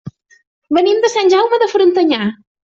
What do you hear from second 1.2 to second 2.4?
Jaume de Frontanyà.